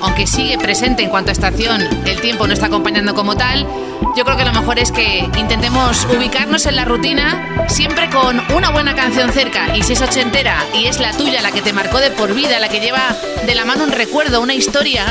[0.00, 3.66] aunque sigue presente en cuanto a estación, el tiempo no está acompañando como tal.
[4.16, 8.70] Yo creo que lo mejor es que intentemos ubicarnos en la rutina siempre con una
[8.70, 9.76] buena canción cerca.
[9.76, 12.58] Y si es ochentera y es la tuya, la que te marcó de por vida,
[12.58, 15.04] la que lleva de la mano un recuerdo, una historia,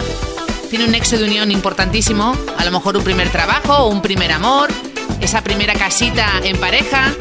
[0.69, 2.35] tiene un nexo de unión importantísimo.
[2.57, 4.69] A lo mejor un primer trabajo, un primer amor,
[5.21, 7.13] esa primera casita en pareja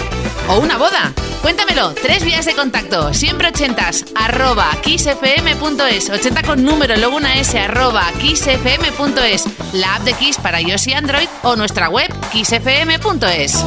[0.48, 1.12] o una boda.
[1.43, 7.59] Cuéntamelo, tres vías de contacto, siempre ochentas, arroba kissfm.es, 80 con número, luego una S,
[7.59, 9.45] arroba kissfm.es,
[9.75, 13.62] la app de Kiss para iOS y Android o nuestra web kissfm.es.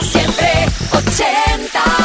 [0.00, 1.97] Siempre ochentas.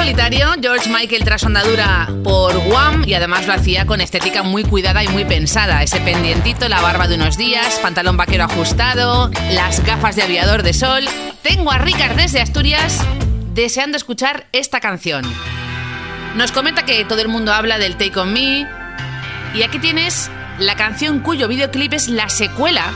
[0.00, 5.04] Solitario George Michael tras andadura por Wham y además lo hacía con estética muy cuidada
[5.04, 5.82] y muy pensada.
[5.82, 10.72] Ese pendientito, la barba de unos días, pantalón vaquero ajustado, las gafas de aviador de
[10.72, 11.04] sol.
[11.42, 12.98] Tengo a Ricard desde Asturias
[13.52, 15.22] deseando escuchar esta canción.
[16.34, 18.66] Nos comenta que todo el mundo habla del Take On Me
[19.52, 22.86] y aquí tienes la canción cuyo videoclip es la secuela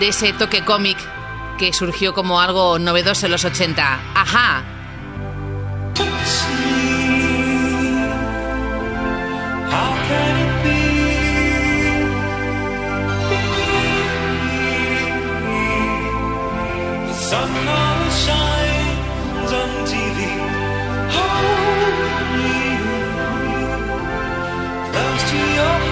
[0.00, 0.98] de ese toque cómic
[1.56, 4.00] que surgió como algo novedoso en los 80.
[4.16, 4.64] Ajá,
[25.64, 25.91] Oh.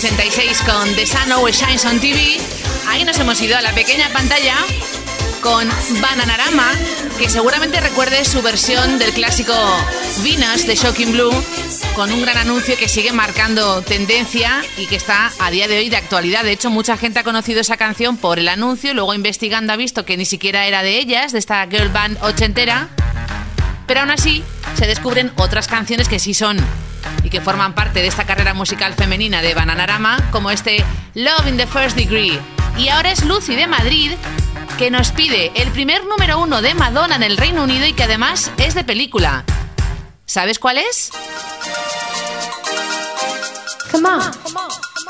[0.00, 2.38] 86 con The Sun Always Shines on TV.
[2.88, 4.56] Ahí nos hemos ido a la pequeña pantalla
[5.42, 5.68] con
[6.00, 6.72] Bananarama,
[7.18, 9.52] que seguramente recuerde su versión del clásico
[10.22, 11.30] Venus de Shocking Blue,
[11.94, 15.90] con un gran anuncio que sigue marcando tendencia y que está a día de hoy
[15.90, 16.44] de actualidad.
[16.44, 20.06] De hecho, mucha gente ha conocido esa canción por el anuncio, luego investigando ha visto
[20.06, 22.88] que ni siquiera era de ellas, de esta girl band ochentera.
[23.86, 24.42] Pero aún así,
[24.78, 26.56] se descubren otras canciones que sí son
[27.22, 30.84] y que forman parte de esta carrera musical femenina de Bananarama, como este
[31.14, 32.38] Love in the First Degree.
[32.78, 34.12] Y ahora es Lucy de Madrid
[34.78, 38.04] que nos pide el primer número uno de Madonna en el Reino Unido y que
[38.04, 39.44] además es de película.
[40.24, 41.10] ¿Sabes cuál es?
[43.90, 44.20] Come on.
[44.20, 45.09] Come on, come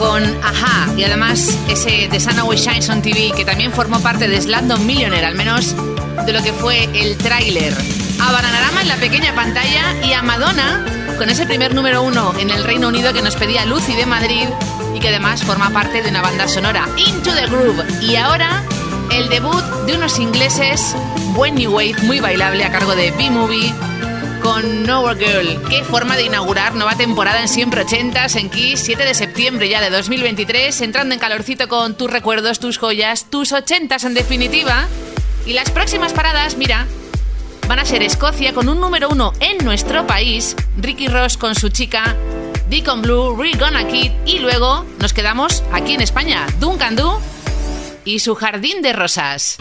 [0.00, 4.28] Con Aja y además ese The Sun Always Shines on TV que también formó parte
[4.28, 5.76] de Slandon Millionaire, al menos
[6.24, 7.74] de lo que fue el tráiler.
[8.18, 10.86] A Bananarama en la pequeña pantalla y a Madonna
[11.18, 14.48] con ese primer número uno en el Reino Unido que nos pedía Lucy de Madrid
[14.94, 17.84] y que además forma parte de una banda sonora, Into the Groove.
[18.00, 18.64] Y ahora
[19.12, 20.96] el debut de unos ingleses,
[21.36, 23.74] When New Wave, muy bailable a cargo de B-Movie
[24.40, 25.62] con Nowhere Girl.
[25.68, 29.80] Qué forma de inaugurar nueva temporada en Siempre 80s en Kiss, 7 de septiembre ya
[29.80, 34.88] de 2023, entrando en calorcito con tus recuerdos, tus joyas, tus 80s en definitiva.
[35.46, 36.86] Y las próximas paradas, mira,
[37.68, 41.68] van a ser Escocia con un número uno en nuestro país, Ricky Ross con su
[41.68, 42.16] chica,
[42.68, 47.18] Deacon Blue, Rick Gonna Kid, y luego nos quedamos aquí en España, Duncan Du
[48.04, 49.58] y su jardín de rosas.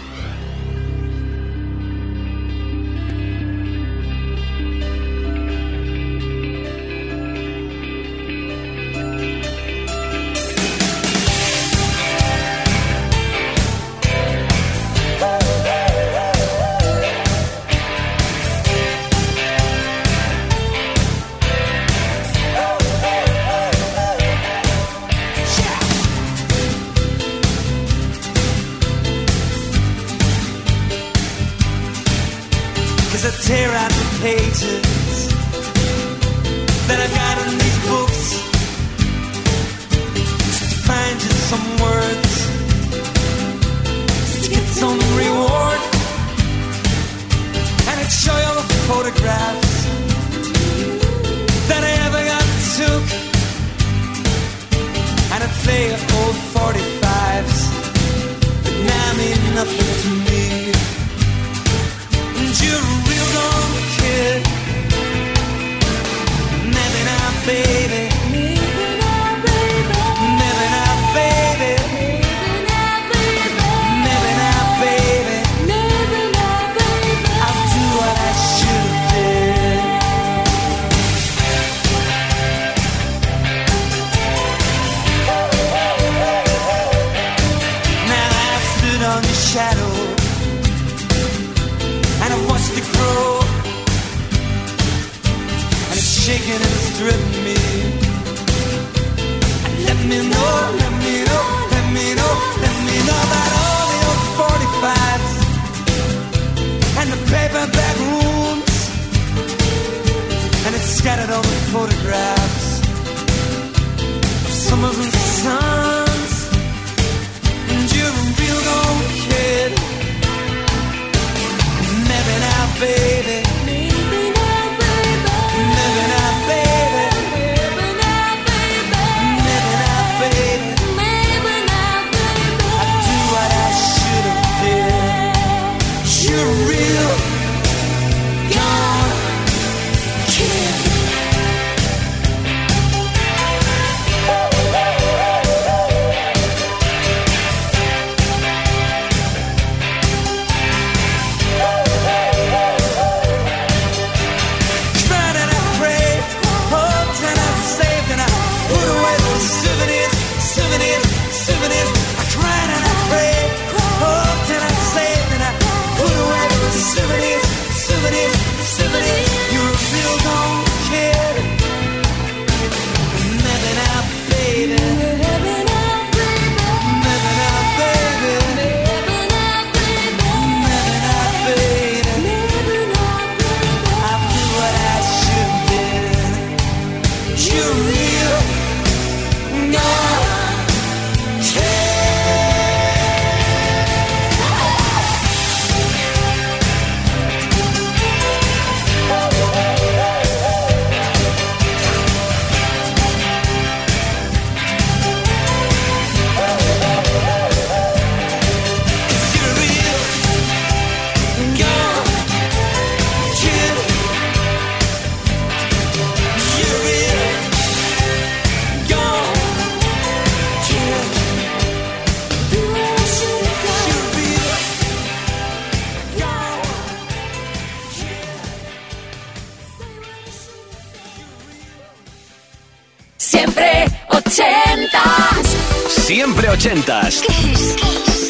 [236.09, 237.21] Siempre ochentas.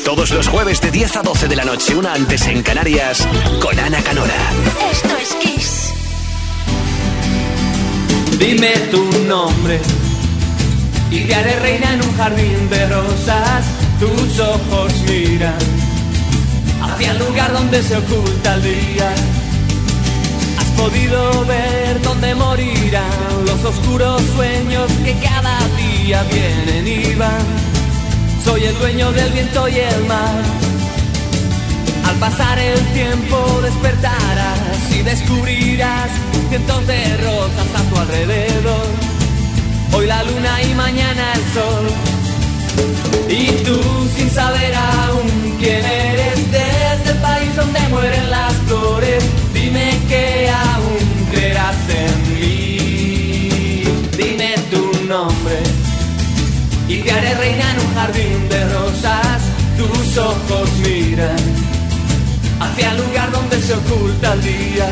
[0.03, 3.25] Todos los jueves de 10 a 12 de la noche, una antes en Canarias,
[3.61, 4.35] con Ana Canora.
[4.91, 5.93] Esto es Kiss.
[8.37, 9.79] Dime tu nombre
[11.09, 13.65] y te haré reina en un jardín de rosas.
[13.97, 15.55] Tus ojos miran
[16.81, 19.13] hacia el lugar donde se oculta el día.
[20.57, 27.68] Has podido ver dónde morirán los oscuros sueños que cada día vienen y van.
[28.49, 30.41] Soy el dueño del viento y el mar.
[32.07, 36.09] Al pasar el tiempo despertarás y descubrirás
[36.49, 38.87] cientos de rosas a tu alrededor.
[39.93, 41.87] Hoy la luna y mañana el sol.
[43.29, 43.79] Y tú
[44.17, 49.23] sin saber aún quién eres desde el país donde mueren las flores.
[56.89, 59.41] Y te haré reina en un jardín de rosas.
[59.77, 61.37] Tus ojos miran
[62.59, 64.89] hacia el lugar donde se oculta el día.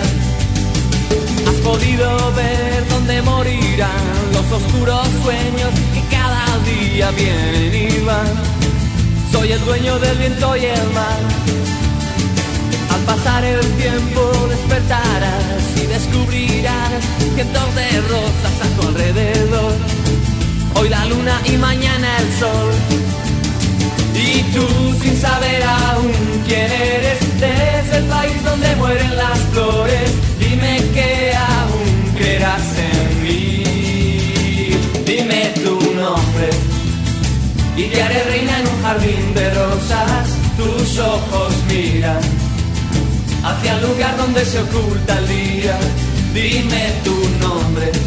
[1.47, 8.33] Has podido ver dónde morirán los oscuros sueños que cada día vienen y van.
[9.31, 11.19] Soy el dueño del viento y el mar.
[12.93, 19.73] Al pasar el tiempo despertarás y descubrirás cientos de rosas a tu alrededor.
[20.79, 22.71] Hoy la luna y mañana el sol.
[24.13, 24.67] Y tú
[25.01, 26.11] sin saber aún
[26.47, 32.61] quién eres desde el país donde mueren las flores, dime que aún creerás
[32.91, 33.63] en mí.
[35.05, 36.49] Dime tu nombre
[37.75, 40.27] y te haré reina en un jardín de rosas.
[40.57, 42.21] Tus ojos miran
[43.43, 45.77] hacia el lugar donde se oculta el día.
[46.33, 48.06] Dime tu nombre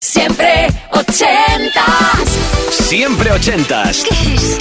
[0.00, 2.28] Siempre ochentas.
[2.70, 4.04] Siempre ochentas.
[4.04, 4.58] Kiss.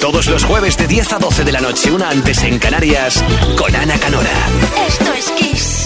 [0.00, 3.22] Todos los jueves de 10 a 12 de la noche, una antes en Canarias,
[3.56, 4.30] con Ana Canora.
[4.86, 5.77] Esto es Kiss.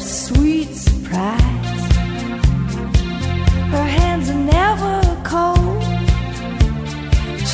[0.00, 1.82] Sweet surprise.
[3.74, 5.82] Her hands are never cold.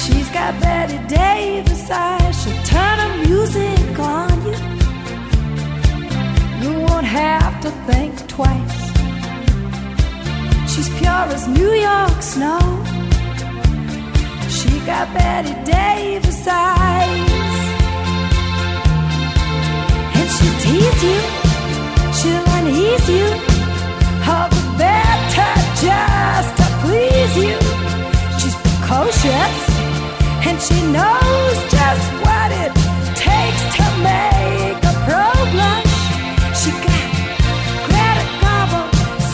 [0.01, 2.43] She's got Betty Davis eyes.
[2.43, 4.59] She'll turn the music on you.
[6.63, 8.79] You won't have to think twice.
[10.73, 12.61] She's pure as New York snow.
[14.49, 17.31] She got Betty Davis eyes.
[20.17, 21.38] And she'll tease you,
[22.89, 23.29] she'll you.
[24.31, 25.53] All the better
[25.85, 27.57] just to please you.
[28.41, 29.57] She's precocious,
[30.49, 32.73] and she knows just what it
[33.27, 35.97] takes to make a pro blush.
[36.61, 37.09] She got
[37.87, 38.81] Greta Garbo,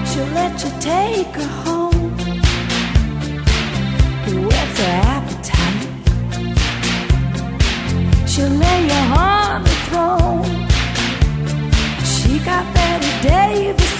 [0.09, 1.62] She'll let you take her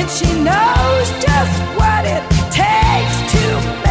[0.00, 3.87] and she knows just what it takes to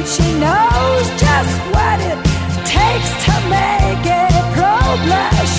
[0.00, 2.18] and she knows just what it
[2.64, 5.56] takes to make a pro blush.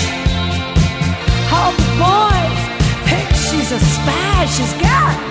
[1.54, 2.62] All the boys
[3.06, 4.46] think she's a spy.
[4.46, 5.21] She's got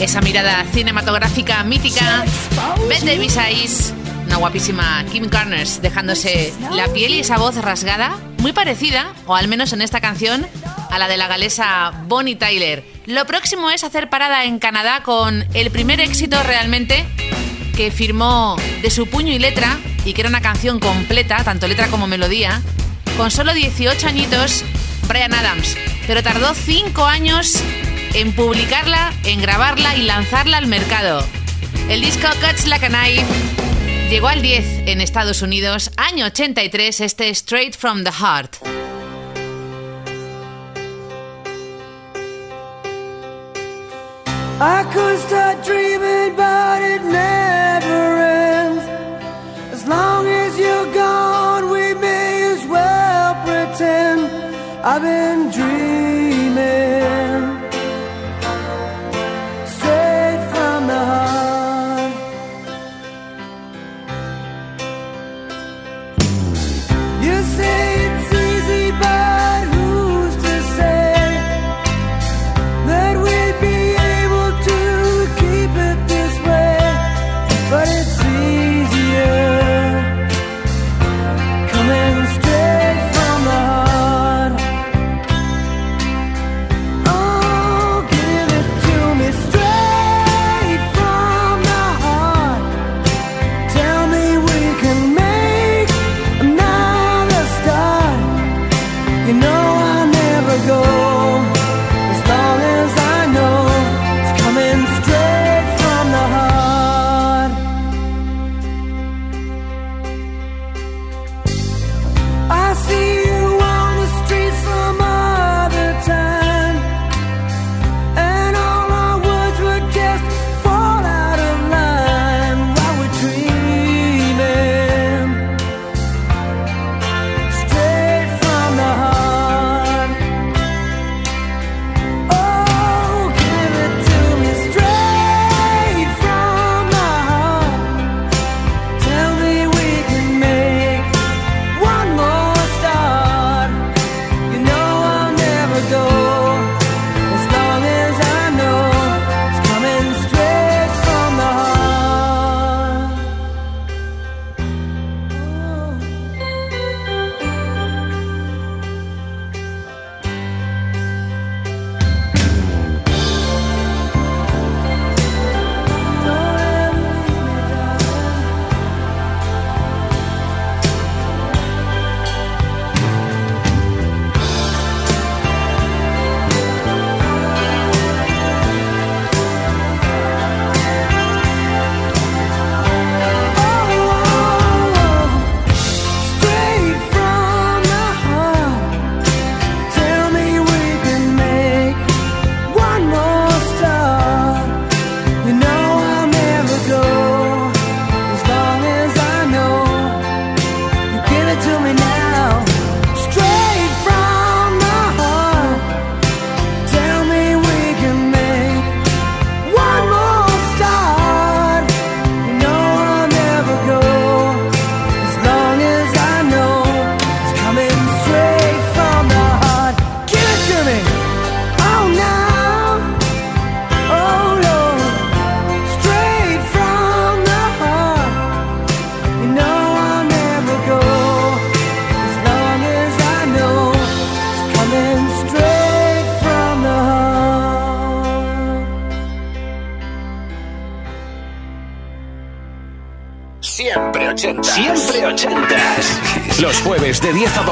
[0.00, 2.24] Esa mirada cinematográfica mítica.
[2.88, 3.94] Bette Davis Eyes,
[4.26, 9.48] una guapísima Kim Carnes dejándose la piel y esa voz rasgada, muy parecida, o al
[9.48, 10.46] menos en esta canción,
[10.90, 12.84] a la de la galesa Bonnie Tyler.
[13.06, 17.04] Lo próximo es hacer parada en Canadá con el primer éxito realmente
[17.76, 21.88] que firmó de su puño y letra y que era una canción completa, tanto letra
[21.88, 22.62] como melodía,
[23.16, 24.64] con solo 18 añitos,
[25.06, 25.76] Brian Adams.
[26.08, 27.62] Pero tardó 5 años
[28.14, 31.22] en publicarla, en grabarla y lanzarla al mercado.
[31.90, 33.26] El disco Cuts Like a Knife
[34.08, 38.56] llegó al 10 en Estados Unidos, año 83, este Straight from the Heart.
[44.60, 48.82] I could start dreaming, but it never ends.
[49.74, 54.48] As long as you're gone, we may as well pretend
[54.82, 55.17] I've been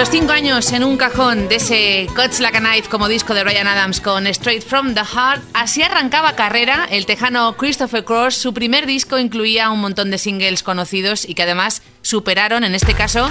[0.00, 3.44] los cinco años en un cajón de ese Cuts Like a Knife como disco de
[3.44, 8.34] Brian Adams con Straight From the Heart, así arrancaba carrera el tejano Christopher Cross.
[8.34, 12.94] Su primer disco incluía un montón de singles conocidos y que además superaron, en este
[12.94, 13.28] caso,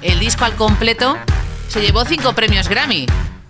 [0.00, 1.18] el disco al completo.
[1.66, 3.06] Se llevó cinco premios Grammy.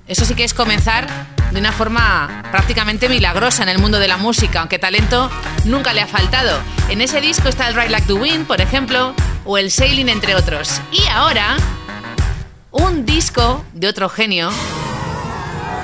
[0.08, 1.06] Eso sí que es comenzar
[1.52, 5.30] de una forma prácticamente milagrosa en el mundo de la música, aunque talento
[5.66, 6.58] nunca le ha faltado.
[6.88, 10.34] En ese disco está el Ride Like the Wind, por ejemplo, o el Sailing, entre
[10.34, 10.80] otros.
[10.90, 11.58] Y ahora
[12.82, 14.50] un disco de otro genio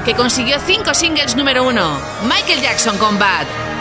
[0.04, 3.71] que consiguió cinco singles número uno, Michael Jackson con Bad.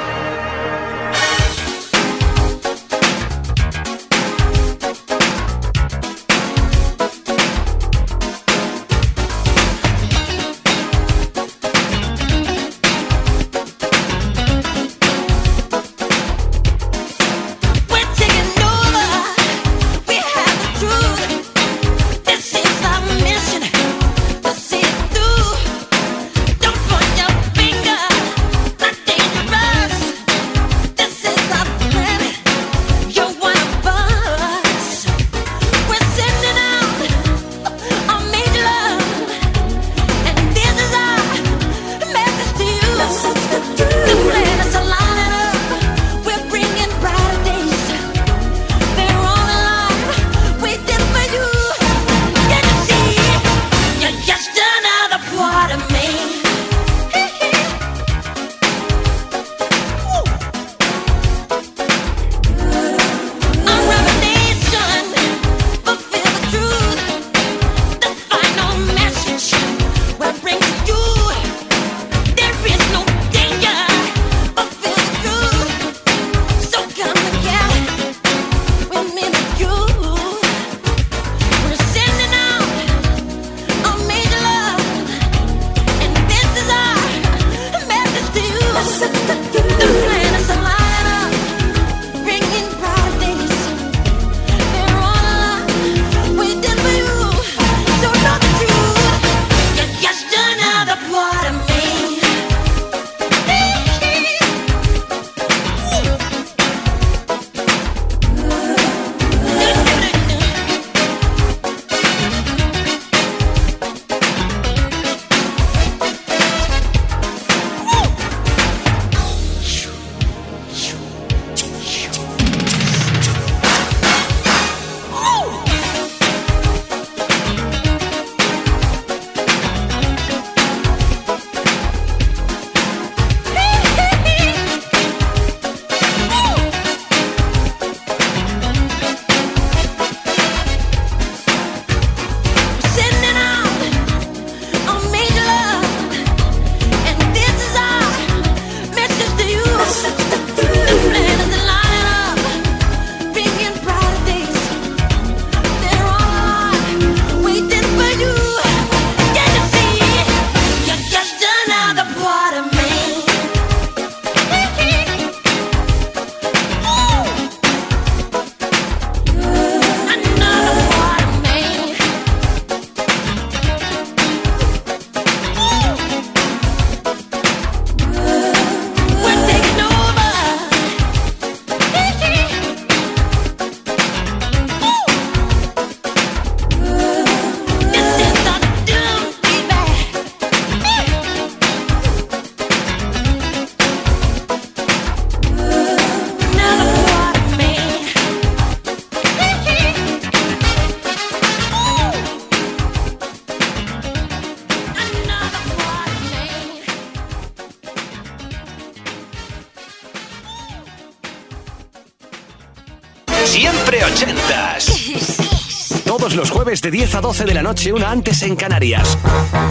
[216.92, 219.18] De 10 a 12 de la noche, una antes en Canarias.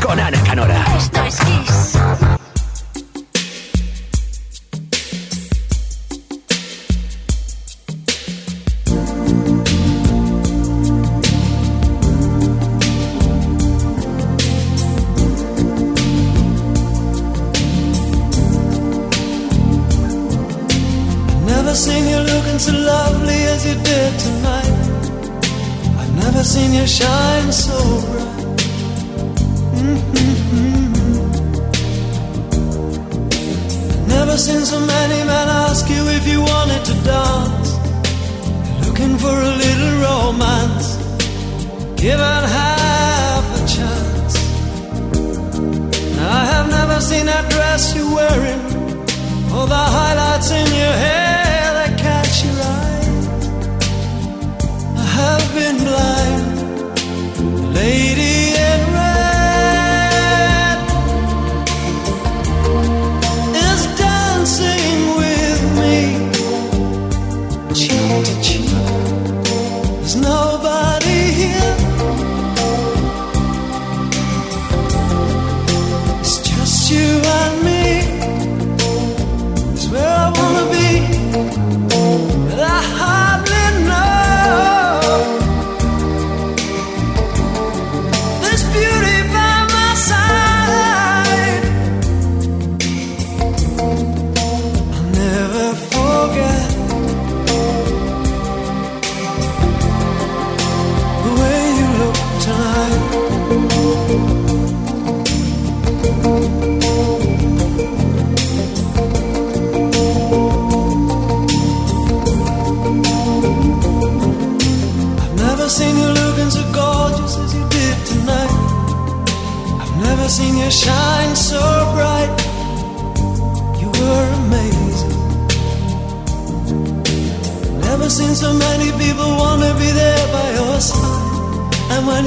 [0.03, 0.85] Con Ana Canora.
[0.97, 1.99] Esto es Kiss.
[21.47, 24.70] Never seen you looking so lovely as you did tonight.
[26.33, 27.77] Never seen you shine so
[28.09, 28.47] bright.
[29.75, 30.13] Mhm.
[34.07, 37.71] Never seen so many men ask you if you wanted to dance.
[38.85, 40.87] Looking for a little romance.
[41.97, 44.35] Given half a chance.
[46.37, 48.63] I have never seen that dress you're wearing.
[49.53, 52.90] All the highlights in your hair that catch your eye.
[55.21, 56.47] Have been blind,
[57.75, 58.90] lady in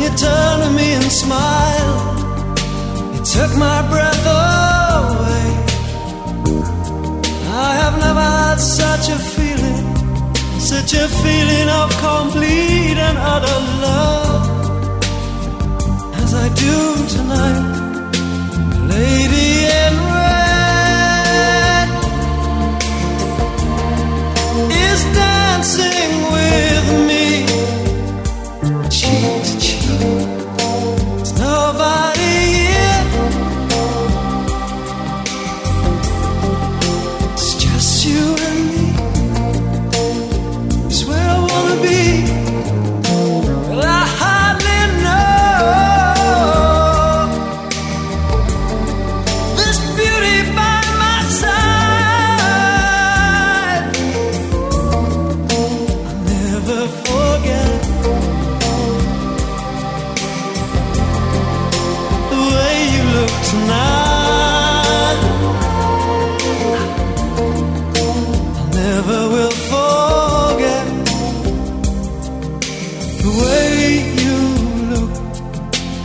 [0.04, 1.96] you turn to me and smile,
[3.18, 5.50] it took my breath away.
[7.66, 9.94] I have never had such a feeling
[10.60, 14.44] such a feeling of complete and utter love
[16.22, 16.78] as I do
[17.16, 18.18] tonight,
[18.88, 19.66] lady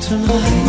[0.09, 0.68] 什么？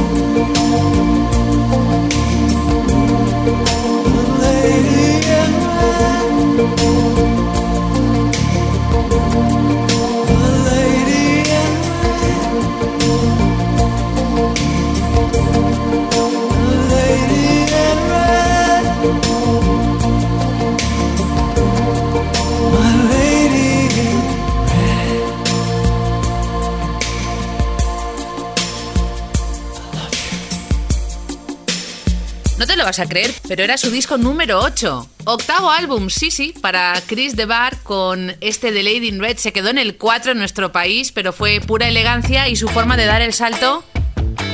[32.98, 35.10] A creer, pero era su disco número 8.
[35.26, 39.38] Octavo álbum, sí, sí, para Chris DeBar con este de Lady in Red.
[39.38, 42.98] Se quedó en el 4 en nuestro país, pero fue pura elegancia y su forma
[42.98, 43.84] de dar el salto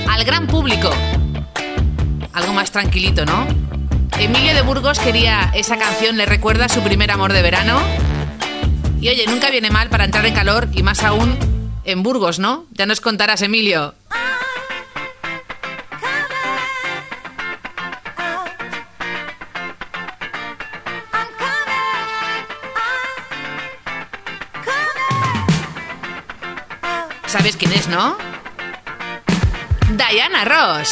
[0.10, 0.90] al gran público.
[2.34, 3.48] Algo más tranquilito, ¿no?
[4.20, 7.82] Emilio de Burgos quería esa canción, le recuerda su primer amor de verano.
[9.00, 11.38] Y oye, nunca viene mal para entrar en calor y más aún
[11.86, 12.66] en Burgos, ¿no?
[12.72, 13.94] Ya nos contarás, Emilio.
[27.38, 28.16] sabes quién es, ¿no?
[29.90, 30.90] Diana Ross.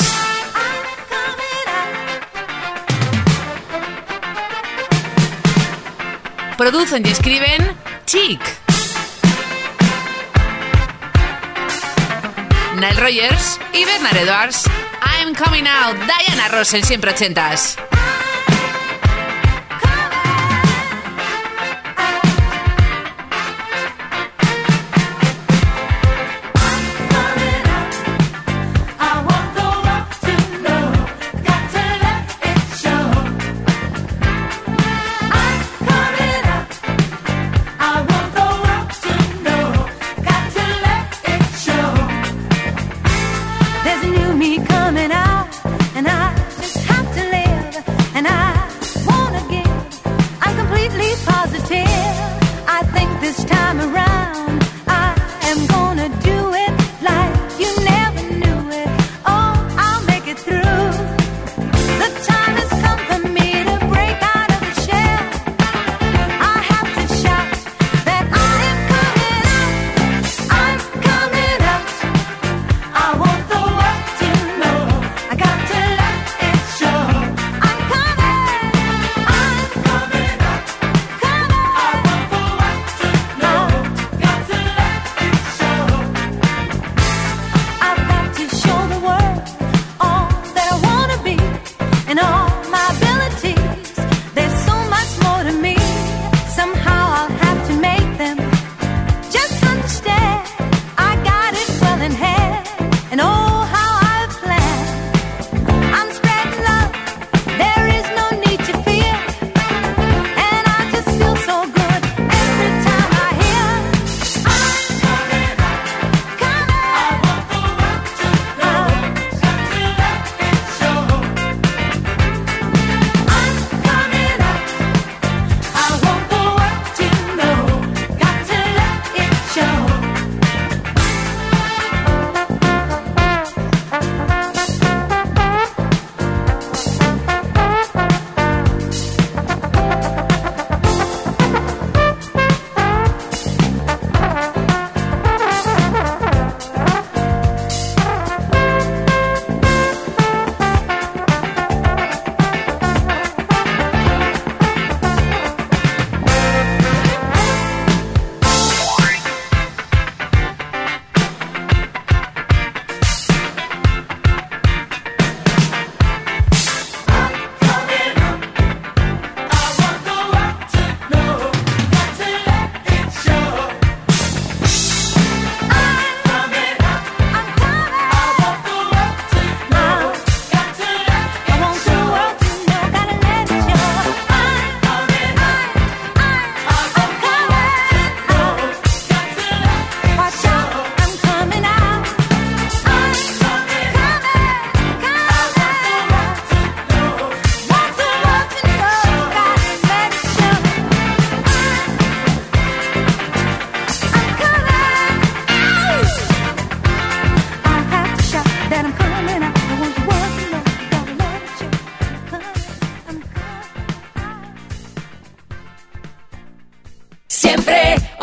[6.57, 8.41] Producen y escriben Chic.
[12.75, 14.69] Nile Rogers y Bernard Edwards.
[15.01, 17.77] I'm coming out, Diana Ross en siempre ochentas.